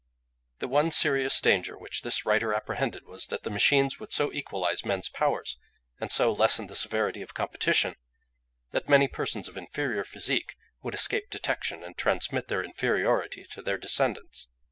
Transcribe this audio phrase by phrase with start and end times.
[0.57, 4.83] The one serious danger which this writer apprehended was that the machines would so equalise
[4.83, 5.59] men's powers,
[5.99, 7.93] and so lessen the severity of competition,
[8.71, 13.77] that many persons of inferior physique would escape detection and transmit their inferiority to their
[13.77, 14.47] descendants.